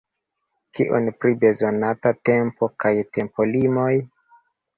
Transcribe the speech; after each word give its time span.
Kion 0.77 1.11
pri 1.19 1.33
bezonata 1.43 2.13
tempo 2.31 2.71
kaj 2.85 2.93
tempolimoj? 3.19 3.93